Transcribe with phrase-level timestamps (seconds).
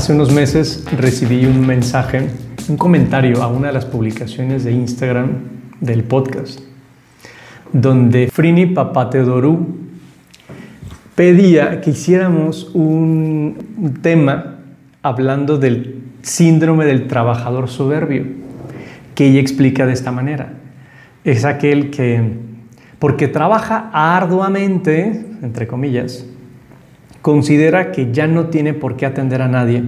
[0.00, 2.26] Hace unos meses recibí un mensaje,
[2.70, 5.28] un comentario a una de las publicaciones de Instagram
[5.78, 6.58] del podcast,
[7.74, 9.58] donde Frini Papateodorou
[11.14, 14.60] pedía que hiciéramos un tema
[15.02, 18.24] hablando del síndrome del trabajador soberbio,
[19.14, 20.54] que ella explica de esta manera.
[21.24, 22.22] Es aquel que,
[22.98, 26.24] porque trabaja arduamente, entre comillas,
[27.22, 29.82] considera que ya no tiene por qué atender a nadie,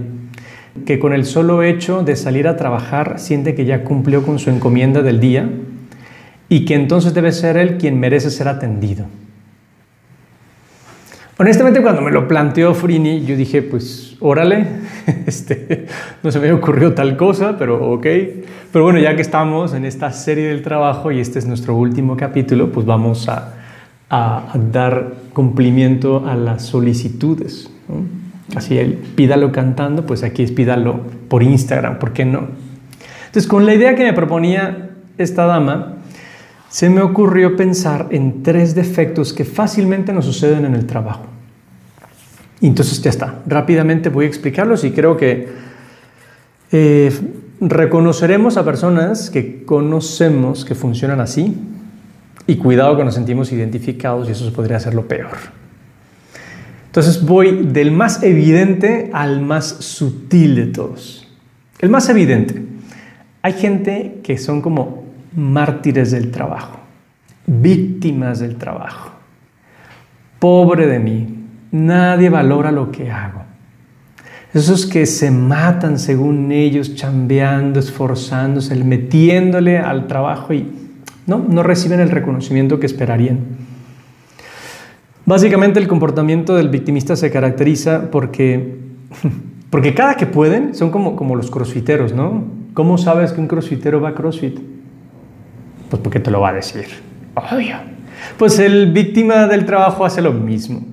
[0.85, 4.49] que con el solo hecho de salir a trabajar siente que ya cumplió con su
[4.49, 5.49] encomienda del día
[6.49, 9.05] y que entonces debe ser él quien merece ser atendido.
[11.37, 14.67] Honestamente, cuando me lo planteó Frini, yo dije, pues, órale,
[15.25, 15.87] este,
[16.21, 18.05] no se me ocurrió tal cosa, pero ok.
[18.71, 22.15] Pero bueno, ya que estamos en esta serie del trabajo y este es nuestro último
[22.15, 23.62] capítulo, pues vamos a,
[24.13, 27.71] a, dar cumplimiento a las solicitudes.
[28.55, 32.47] Así él pídalo cantando, pues aquí es pídalo por Instagram, ¿por qué no?
[33.25, 35.95] Entonces, con la idea que me proponía esta dama,
[36.69, 41.25] se me ocurrió pensar en tres defectos que fácilmente nos suceden en el trabajo.
[42.61, 45.49] Y entonces ya está, rápidamente voy a explicarlos y creo que
[46.71, 47.11] eh,
[47.59, 51.57] reconoceremos a personas que conocemos que funcionan así
[52.47, 55.37] y cuidado que nos sentimos identificados y eso podría ser lo peor.
[56.87, 61.27] Entonces voy del más evidente al más sutil de todos.
[61.79, 62.61] El más evidente.
[63.41, 65.03] Hay gente que son como
[65.35, 66.79] mártires del trabajo,
[67.47, 69.11] víctimas del trabajo.
[70.39, 73.41] Pobre de mí, nadie valora lo que hago.
[74.53, 80.82] Esos que se matan según ellos, chambeando, esforzándose, metiéndole al trabajo y
[81.27, 81.43] ¿no?
[81.47, 83.39] no reciben el reconocimiento que esperarían.
[85.25, 88.77] Básicamente el comportamiento del victimista se caracteriza porque,
[89.69, 92.43] porque cada que pueden son como, como los crossfiteros, ¿no?
[92.73, 94.59] ¿Cómo sabes que un crossfitero va a crossfit?
[95.89, 96.85] Pues porque te lo va a decir.
[97.35, 97.75] Obvio.
[98.37, 100.83] Pues el víctima del trabajo hace lo mismo.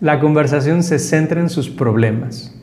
[0.00, 2.54] La conversación se centra en sus problemas.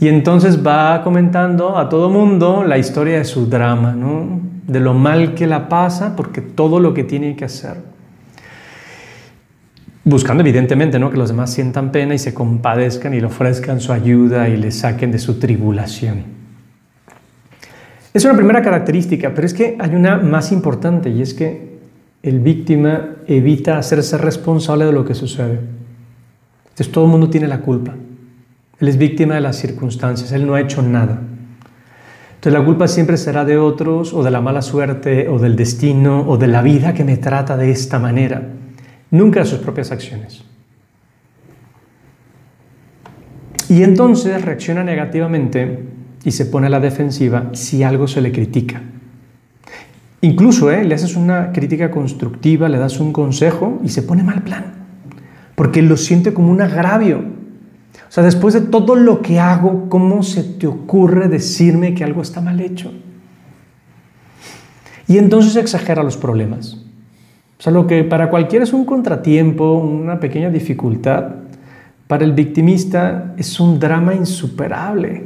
[0.00, 4.40] Y entonces va comentando a todo mundo la historia de su drama, ¿no?
[4.68, 7.78] De lo mal que la pasa, porque todo lo que tiene que hacer.
[10.04, 11.10] Buscando evidentemente ¿no?
[11.10, 14.70] que los demás sientan pena y se compadezcan y le ofrezcan su ayuda y le
[14.70, 16.22] saquen de su tribulación.
[18.14, 21.78] Es una primera característica, pero es que hay una más importante y es que
[22.22, 25.60] el víctima evita hacerse responsable de lo que sucede.
[26.64, 27.94] Entonces todo el mundo tiene la culpa.
[28.80, 31.20] Él es víctima de las circunstancias, él no ha hecho nada.
[32.38, 36.20] Entonces la culpa siempre será de otros o de la mala suerte o del destino
[36.28, 38.40] o de la vida que me trata de esta manera,
[39.10, 40.44] nunca de sus propias acciones.
[43.68, 45.82] Y entonces reacciona negativamente
[46.22, 48.82] y se pone a la defensiva si algo se le critica.
[50.20, 50.84] Incluso ¿eh?
[50.84, 54.74] le haces una crítica constructiva, le das un consejo y se pone mal plan,
[55.56, 57.37] porque lo siente como un agravio
[58.08, 62.22] o sea, después de todo lo que hago, ¿cómo se te ocurre decirme que algo
[62.22, 62.90] está mal hecho?
[65.06, 66.74] Y entonces exagera los problemas.
[67.58, 71.34] O sea, lo que para cualquiera es un contratiempo, una pequeña dificultad,
[72.06, 75.24] para el victimista es un drama insuperable.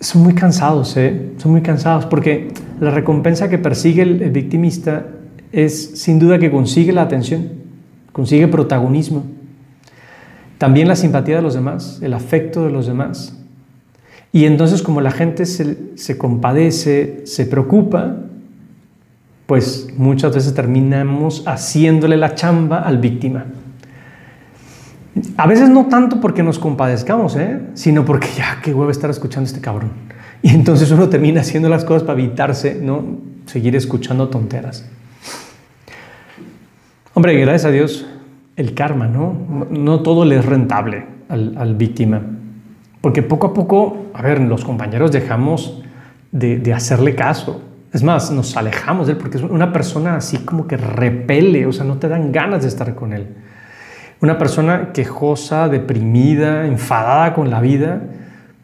[0.00, 1.30] Son muy cansados, ¿eh?
[1.38, 2.48] Son muy cansados porque
[2.80, 5.06] la recompensa que persigue el, el victimista
[5.52, 7.48] es sin duda que consigue la atención,
[8.12, 9.24] consigue protagonismo.
[10.62, 13.36] También la simpatía de los demás, el afecto de los demás.
[14.30, 18.18] Y entonces como la gente se, compadece, se preocupa,
[19.46, 23.46] pues muchas veces terminamos haciéndole la chamba al víctima.
[25.36, 27.58] A veces no tanto porque nos compadezcamos, ¿eh?
[27.74, 29.90] sino porque ya, qué huevo estar escuchando a este cabrón.
[30.42, 33.04] Y entonces uno termina haciendo las cosas para evitarse, ¿no?
[33.46, 34.86] Seguir escuchando tonteras.
[37.14, 38.06] Hombre, gracias a Dios,
[38.56, 39.66] el karma, ¿no?
[39.70, 42.20] No todo le es rentable al, víctima.
[43.00, 45.82] Porque poco a poco, a ver, los compañeros dejamos
[46.30, 47.62] de, hacerle caso.
[47.92, 51.72] Es más, nos alejamos de él porque es una persona así como que repele, o
[51.72, 53.26] sea, no te dan ganas de estar con él.
[54.20, 58.02] Una persona quejosa, deprimida, enfadada con la vida,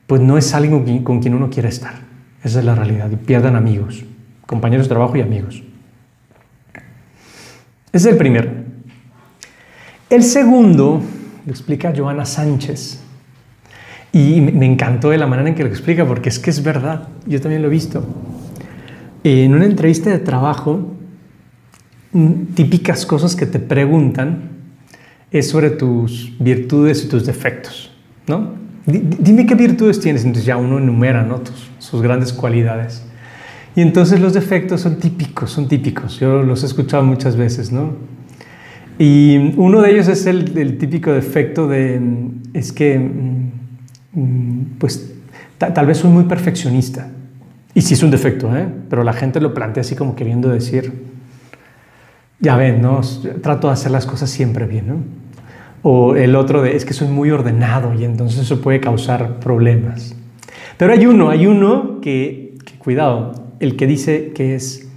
[0.06, 1.94] pues no es alguien con quien uno quiere estar.
[2.44, 3.10] Esa es la realidad.
[3.10, 4.04] Y pierdan amigos,
[4.46, 5.62] compañeros de trabajo y amigos.
[7.92, 8.57] Ese es el primero.
[10.10, 11.02] El segundo
[11.44, 13.00] lo explica Joana Sánchez.
[14.12, 17.08] Y me encantó de la manera en que lo explica, porque es que es verdad,
[17.26, 18.04] yo también lo he visto.
[19.22, 20.94] En una entrevista de trabajo,
[22.54, 24.50] típicas cosas que te preguntan
[25.30, 27.92] es sobre tus virtudes y tus defectos,
[28.26, 28.56] ¿no?
[28.86, 30.24] dime qué virtudes tienes.
[30.24, 31.42] Entonces ya uno enumera ¿no?
[31.78, 33.02] sus grandes cualidades.
[33.76, 36.18] Y entonces los defectos son típicos, son típicos.
[36.18, 37.92] Yo los he escuchado muchas veces, ¿no?
[38.98, 42.00] Y uno de ellos es el, típico defecto de,
[42.52, 45.14] es que, mm, mm, pues,
[45.58, 47.08] tal vez soy muy perfeccionista.
[47.74, 48.66] Y sí es un defecto, ¿eh?
[48.90, 50.92] Pero la gente lo plantea así como queriendo decir,
[52.40, 53.00] ya ven, ¿no?
[53.40, 54.96] Trato de hacer las cosas siempre bien, ¿no?
[55.82, 60.16] O el otro de, es que soy muy ordenado y entonces eso puede causar problemas.
[60.76, 64.88] Pero hay uno, hay uno que cuidado, el que dice que es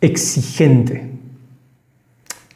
[0.00, 1.17] exigente.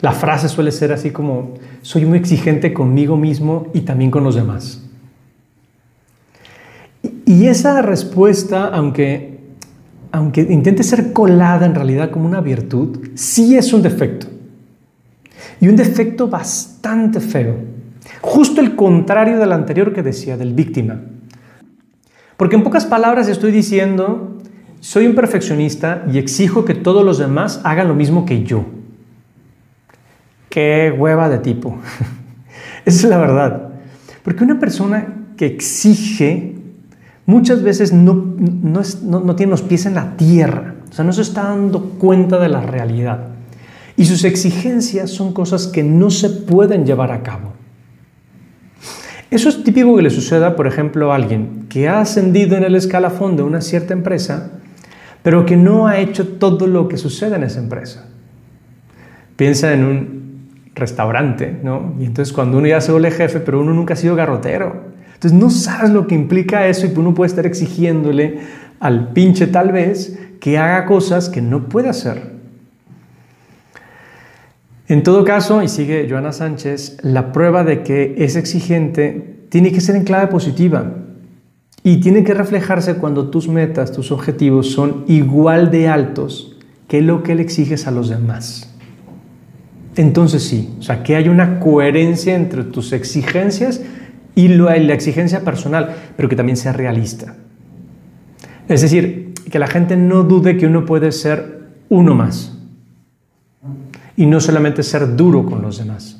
[0.02, 4.34] La frase suele ser así como, soy muy exigente conmigo mismo y también con los
[4.34, 4.82] demás.
[7.24, 9.40] Y esa respuesta, aunque,
[10.10, 14.26] aunque intente ser colada en realidad como una virtud, sí es un defecto.
[15.60, 17.56] Y un defecto bastante feo.
[18.20, 21.00] Justo el contrario del anterior que decía, del víctima.
[22.36, 24.32] Porque en pocas palabras estoy diciendo
[24.82, 28.64] soy un perfeccionista y exijo que todos los demás hagan lo mismo que yo.
[30.52, 31.78] Qué hueva de tipo.
[32.84, 33.70] Esa es la verdad.
[34.22, 35.06] Porque una persona
[35.38, 36.56] que exige
[37.24, 40.74] muchas veces no, no, tiene los pies en la tierra.
[40.90, 43.28] O sea, no se está dando cuenta de la realidad.
[43.96, 47.54] Y sus exigencias son cosas que no se pueden llevar a cabo.
[49.30, 52.74] Eso es típico que le suceda, por ejemplo, a alguien que ha ascendido en el
[52.74, 54.50] escalafón de una cierta empresa
[55.22, 58.06] pero que no ha hecho todo lo que sucede en esa empresa.
[59.36, 60.21] Piensa en un
[60.74, 61.94] restaurante, ¿no?
[61.98, 64.92] Y entonces cuando uno ya se vuelve jefe, pero uno nunca ha sido garrotero.
[65.14, 68.40] Entonces no sabes lo que implica eso y uno puede estar exigiéndole
[68.80, 72.32] al pinche tal vez que haga cosas que no puede hacer.
[74.88, 79.80] En todo caso, y sigue Joana Sánchez, la prueba de que es exigente tiene que
[79.80, 80.92] ser en clave positiva.
[81.84, 86.56] Y tiene que reflejarse cuando tus metas, tus objetivos son igual de altos
[86.88, 88.71] que lo que le exiges a los demás.
[89.96, 93.82] Entonces sí, o sea, que hay una coherencia entre tus exigencias
[94.34, 97.36] y la exigencia personal, pero que también sea realista.
[98.68, 102.56] Es decir, que la gente no dude que uno puede ser uno más
[104.16, 106.18] y no solamente ser duro con los demás.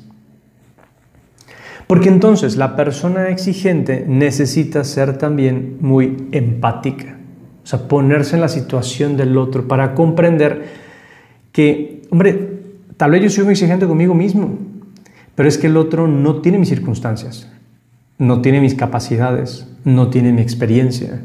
[1.87, 7.17] Porque entonces la persona exigente necesita ser también muy empática,
[7.63, 10.83] o sea, ponerse en la situación del otro para comprender
[11.51, 12.52] que, hombre,
[12.97, 14.57] tal vez yo soy muy exigente conmigo mismo,
[15.35, 17.49] pero es que el otro no tiene mis circunstancias,
[18.17, 21.21] no tiene mis capacidades, no tiene mi experiencia.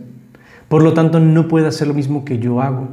[0.69, 2.89] Por lo tanto, no puede hacer lo mismo que yo hago.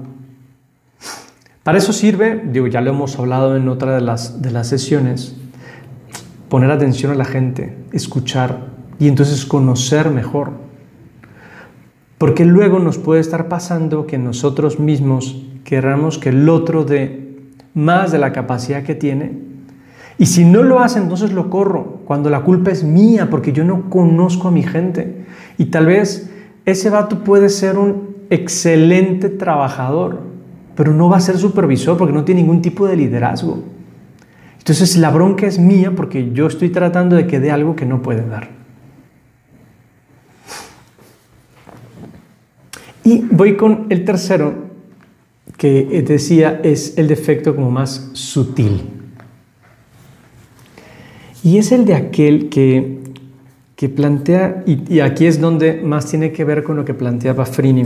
[1.63, 5.35] Para eso sirve, digo, ya lo hemos hablado en otra de las, de las sesiones,
[6.47, 8.67] poner atención a la gente, escuchar
[8.99, 10.51] y entonces conocer mejor.
[12.17, 17.24] Porque luego nos puede estar pasando que nosotros mismos queramos que el otro dé
[17.75, 19.37] más de la capacidad que tiene.
[20.17, 23.63] Y si no lo hace, entonces lo corro, cuando la culpa es mía, porque yo
[23.63, 25.25] no conozco a mi gente.
[25.57, 26.31] Y tal vez
[26.65, 30.21] ese vato puede ser un excelente trabajador,
[30.75, 33.63] pero no va a ser supervisor porque no tiene ningún tipo de liderazgo.
[34.57, 38.01] Entonces la bronca es mía porque yo estoy tratando de que dé algo que no
[38.01, 38.49] puede dar.
[43.03, 44.55] Y voy con el tercero,
[45.57, 48.89] que decía es el defecto como más sutil.
[51.43, 53.01] Y es el de aquel que,
[53.75, 57.85] que plantea, y, aquí es donde más tiene que ver con lo que planteaba Frini,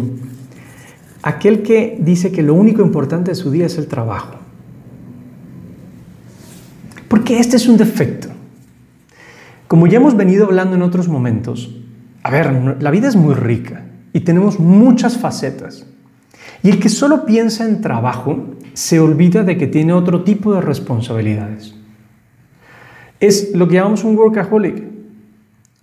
[1.22, 4.36] aquel que dice que lo único importante de su día es el trabajo.
[7.10, 8.30] Porque este es un defecto.
[9.68, 11.76] Como ya hemos venido hablando en otros momentos,
[12.24, 15.86] a ver, la vida es muy rica y tenemos muchas facetas.
[16.62, 20.62] Y el que solo piensa en trabajo se olvida de que tiene otro tipo de
[20.62, 21.76] responsabilidades.
[23.20, 24.84] Es lo que llamamos un workaholic.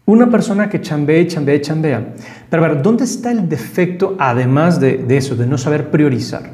[0.07, 2.15] Una persona que chambea, chambea, chambea.
[2.49, 6.51] Pero a ver, ¿dónde está el defecto además de, eso, de no saber priorizar?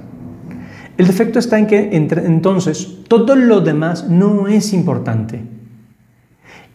[0.97, 5.43] El defecto está en que entonces todo lo demás no es importante.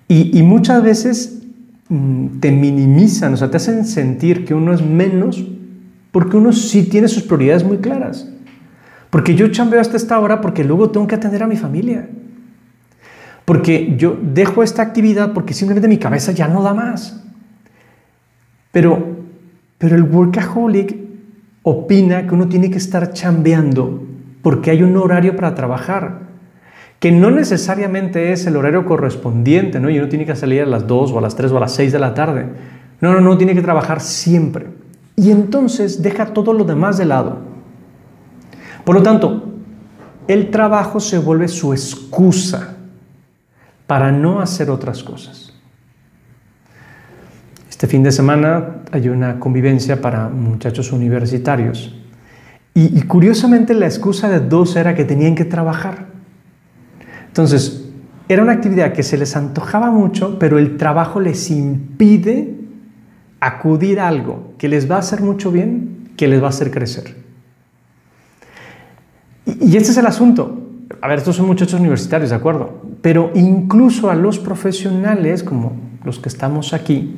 [0.08, 1.42] Y, muchas veces
[1.90, 5.44] mm, te minimizan, o sea, te hacen sentir que uno es menos
[6.12, 8.30] porque uno sí tiene sus prioridades muy claras.
[9.10, 12.08] Porque yo chambeo hasta esta hora porque luego tengo que atender a mi familia.
[13.46, 17.24] Porque yo dejo esta actividad porque simplemente mi cabeza ya no da más.
[18.72, 19.16] Pero,
[19.78, 20.96] pero el workaholic
[21.64, 24.04] opina que uno tiene que estar chambeando
[24.42, 26.20] porque hay un horario para trabajar,
[27.00, 29.90] que no necesariamente es el horario correspondiente, ¿no?
[29.90, 31.74] Y uno tiene que salir a las 2 o a las 3 o a las
[31.74, 32.46] 6 de la tarde,
[33.02, 34.68] No, no, no, tiene que trabajar siempre.
[35.18, 37.40] Y entonces deja todo lo demás de lado.
[38.86, 39.52] Por lo tanto,
[40.28, 42.76] el trabajo se vuelve su excusa
[43.88, 45.54] para no hacer otras cosas.
[47.68, 51.96] Este fin de semana hay una convivencia para muchachos universitarios
[52.74, 56.10] y, curiosamente la excusa de dos era que tenían que trabajar.
[57.26, 57.90] Entonces,
[58.30, 62.57] era una actividad que se les antojaba mucho, pero el trabajo les impide
[63.48, 66.72] acudir a algo que les va a hacer mucho bien, que les va a hacer
[66.72, 67.16] crecer.
[69.46, 70.64] Y, este es el asunto.
[71.02, 72.82] A ver, estos son muchachos universitarios, ¿de acuerdo?
[73.02, 75.74] Pero incluso a los profesionales, como
[76.04, 77.16] los que estamos aquí,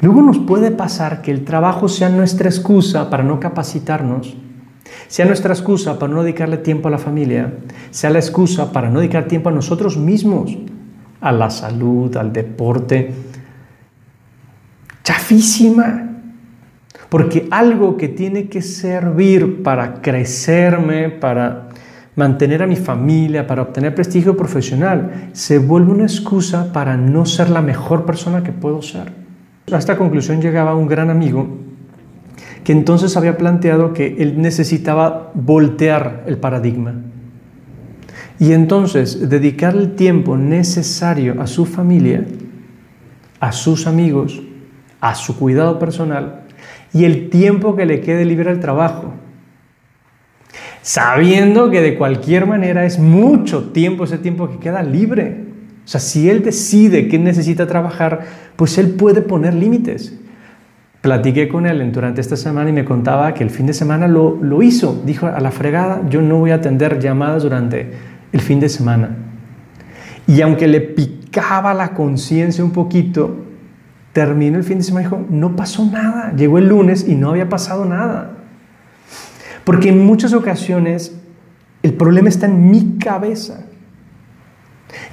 [0.00, 4.36] luego nos puede pasar que el trabajo sea nuestra excusa para no capacitarnos
[5.08, 7.52] sea nuestra excusa para no dedicarle tiempo a la familia,
[7.90, 10.56] sea la excusa para no dedicar tiempo a nosotros mismos,
[11.20, 13.12] a la salud, al deporte.
[15.10, 16.06] Chafísima.
[17.08, 21.70] Porque algo que tiene que servir para crecerme, para
[22.14, 27.50] mantener a mi familia, para obtener prestigio profesional, se vuelve una excusa para no ser
[27.50, 29.12] la mejor persona que puedo ser.
[29.72, 31.58] A esta conclusión llegaba un gran amigo
[32.62, 36.94] que entonces había planteado que él necesitaba voltear el paradigma.
[38.38, 42.24] Y entonces dedicar el tiempo necesario a su familia,
[43.40, 44.40] a sus amigos,
[45.00, 46.42] a su cuidado personal
[46.92, 49.14] y el tiempo que le quede libre al trabajo.
[50.82, 55.44] Sabiendo que de cualquier manera es mucho tiempo ese tiempo que queda libre.
[55.84, 58.20] O sea, si él decide que necesita trabajar,
[58.56, 60.16] pues él puede poner límites.
[61.00, 64.36] Platiqué con él durante esta semana y me contaba que el fin de semana lo,
[64.40, 65.02] lo hizo.
[65.04, 67.90] Dijo, a la fregada, yo no voy a atender llamadas durante
[68.32, 69.16] el fin de semana.
[70.26, 73.49] Y aunque le picaba la conciencia un poquito,
[74.12, 76.32] terminó el fin de semana y dijo, no pasó nada.
[76.36, 78.32] Llegó el lunes y no había pasado nada.
[79.64, 81.16] Porque en muchas ocasiones
[81.82, 83.66] el problema está en mi cabeza.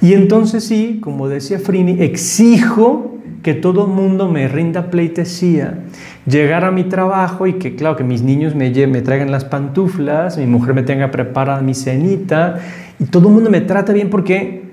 [0.00, 5.84] Y entonces sí, como decía Frini, exijo que todo el mundo me rinda pleitesía,
[6.26, 10.36] llegar a mi trabajo y que, claro, que mis niños me, me traigan las pantuflas,
[10.38, 12.58] mi mujer me tenga preparada mi cenita
[12.98, 14.64] y todo el mundo me trata bien porque,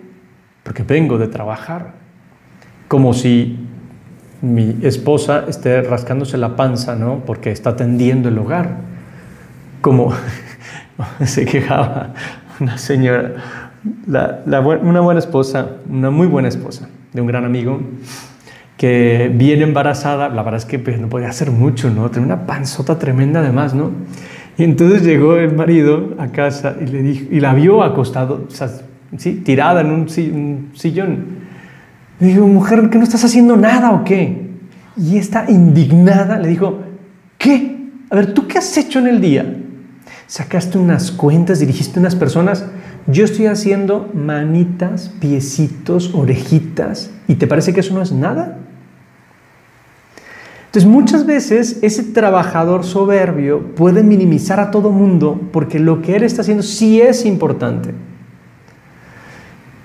[0.63, 1.93] porque vengo de trabajar.
[2.87, 3.59] Como si
[4.41, 7.21] mi esposa esté rascándose la panza, ¿no?
[7.25, 8.77] Porque está atendiendo el hogar.
[9.81, 10.13] Como
[11.25, 12.13] se quejaba
[12.59, 13.33] una señora,
[14.07, 17.81] una buena esposa, una muy buena esposa de un gran amigo,
[18.77, 22.09] que viene embarazada, la verdad es que pues, no podía hacer mucho, ¿no?
[22.11, 23.91] Tenía una panzota tremenda además, ¿no?
[24.57, 28.51] Y entonces llegó el marido a casa y, le dijo, y la vio acostado, o
[28.51, 28.69] sea,
[29.17, 29.41] ¿sí?
[29.43, 31.44] tirada en un, sillón.
[32.19, 34.49] Le dijo, mujer, ¿qué no estás haciendo nada o qué?
[34.97, 36.79] Y esta indignada le dijo,
[37.37, 37.89] ¿qué?
[38.09, 39.57] A ver, ¿tú qué has hecho en el día?
[40.27, 42.65] Sacaste unas cuentas, dirigiste unas personas.
[43.07, 47.11] Yo estoy haciendo manitas, piecitos, orejitas.
[47.27, 48.59] ¿Y te parece que eso no es nada?
[50.67, 56.23] Entonces muchas veces ese trabajador soberbio puede minimizar a todo mundo porque lo que él
[56.23, 57.93] está haciendo sí es importante.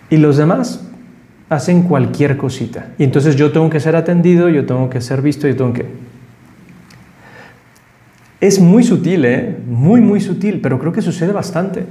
[0.09, 0.90] Y los demás
[1.51, 2.93] hacen cualquier cosita.
[2.97, 5.85] Y entonces yo tengo que ser atendido, yo tengo que ser visto, yo tengo que...
[8.41, 9.59] Es muy sutil, ¿eh?
[9.67, 11.85] Muy, muy sutil, pero creo que sucede bastante.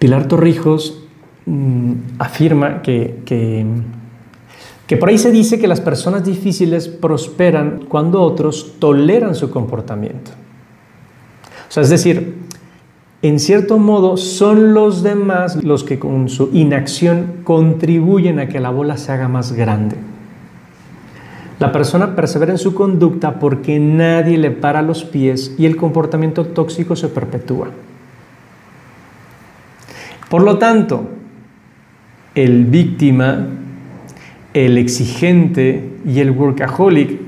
[0.00, 1.06] Pilar Torrijos
[1.46, 3.64] mm, afirma que, que
[4.92, 10.32] que por ahí se dice que las personas difíciles prosperan cuando otros toleran su comportamiento.
[11.66, 12.41] O sea, es decir,
[13.22, 18.70] en cierto modo son los demás los que con su inacción contribuyen a que la
[18.70, 19.96] bola se haga más grande.
[21.58, 26.46] La persona persevera en su conducta porque nadie le para los pies y el comportamiento
[26.46, 27.68] tóxico se perpetúa.
[30.28, 31.08] Por lo tanto,
[32.34, 33.46] el víctima
[34.54, 37.20] el exigente y el workaholic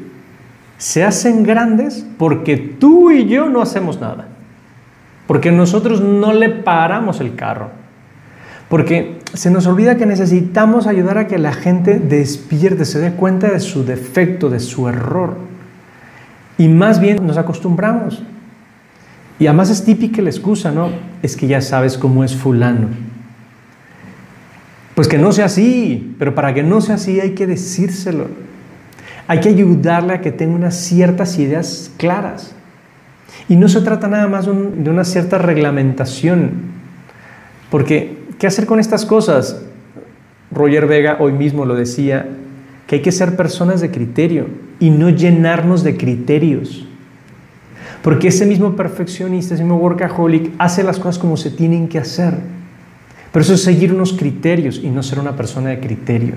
[0.76, 4.28] se hacen grandes porque tú y yo no hacemos nada.
[5.26, 7.70] Porque nosotros no le paramos el carro.
[8.68, 13.50] Porque se nos olvida que necesitamos ayudar a que la gente despierte, se dé cuenta
[13.50, 15.36] de su defecto, de su error.
[16.58, 18.22] Y más bien nos acostumbramos.
[19.38, 20.90] Y además es típica la excusa, ¿no?
[21.22, 22.88] Es que ya sabes cómo es fulano.
[24.94, 28.28] Pues que no sea así, pero para que no sea así hay que decírselo.
[29.26, 32.54] Hay que ayudarle a que tenga unas ciertas ideas claras.
[33.48, 36.52] Y no se trata nada más de una cierta reglamentación.
[37.70, 39.62] Porque, ¿qué hacer con estas cosas?
[40.50, 42.28] Roger Vega hoy mismo lo decía,
[42.86, 44.46] que hay que ser personas de criterio
[44.78, 46.86] y no llenarnos de criterios.
[48.02, 52.34] Porque ese mismo perfeccionista, ese mismo workaholic, hace las cosas como se tienen que hacer.
[53.32, 56.34] Pero eso es seguir unos criterios y no ser una persona de criterio.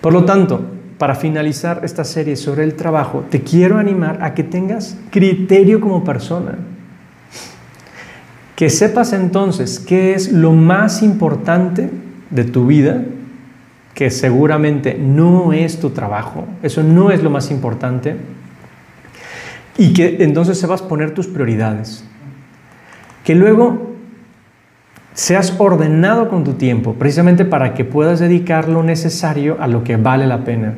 [0.00, 0.64] Por lo tanto,
[1.00, 6.04] para finalizar esta serie sobre el trabajo, te quiero animar a que tengas criterio como
[6.04, 6.58] persona.
[8.54, 11.88] Que sepas entonces qué es lo más importante
[12.28, 13.02] de tu vida,
[13.94, 18.16] que seguramente no es tu trabajo, eso no es lo más importante
[19.78, 22.04] y que entonces sepas poner tus prioridades.
[23.24, 23.94] Que luego
[25.14, 29.96] seas ordenado con tu tiempo, precisamente para que puedas dedicar lo necesario a lo que
[29.96, 30.74] vale la pena.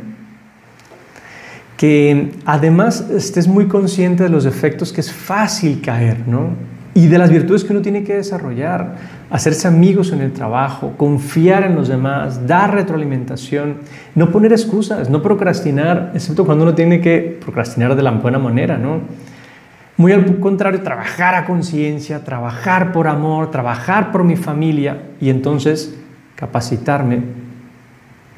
[1.83, 6.51] Que además estés muy consciente de los efectos que es fácil caer, ¿no?
[6.95, 8.99] Y de las virtudes que uno tiene que desarrollar,
[9.31, 13.79] hacerse amigos en el trabajo, confiar en los demás, dar retroalimentación,
[14.15, 18.79] no poner excusas, no procrastinar, excepto cuando uno tiene que procrastinar de la buena manera,
[18.79, 19.01] ¿no?
[19.97, 25.97] Muy al contrario, trabajar a conciencia, trabajar por amor, trabajar por mi familia y entonces
[26.37, 27.23] capacitarme,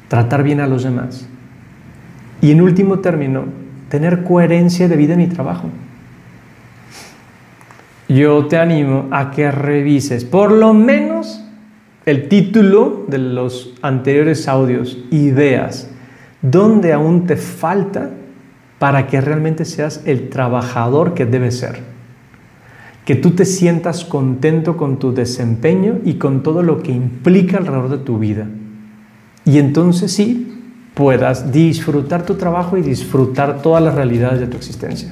[0.07, 1.27] tratar bien a los demás.
[2.45, 3.45] Y en último término,
[3.89, 5.69] tener coherencia de vida en mi trabajo
[8.07, 11.43] yo te animo a que revises por lo menos
[12.05, 15.89] el título de los anteriores audios ideas
[16.41, 18.11] dónde aún te falta
[18.77, 21.79] para que realmente seas el trabajador que debes ser.
[23.05, 27.89] Que tú te sientas contento con tu desempeño y con todo lo que implica alrededor
[27.89, 28.47] de tu vida.
[29.45, 30.54] Y entonces sí,
[30.95, 35.11] puedas disfrutar tu trabajo y disfrutar todas las realidades de tu existencia.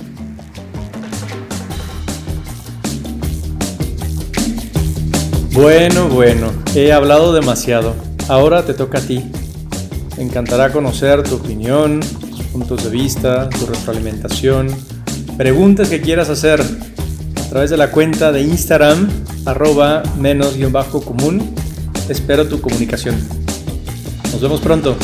[5.51, 7.93] Bueno, bueno, he hablado demasiado.
[8.27, 9.23] Ahora te toca a ti.
[10.17, 14.67] Me encantará conocer tu opinión, tus puntos de vista, tu retroalimentación,
[15.37, 19.09] preguntas que quieras hacer a través de la cuenta de Instagram,
[19.45, 21.53] arroba menos-común.
[22.09, 23.15] Espero tu comunicación.
[24.31, 24.95] Nos vemos pronto.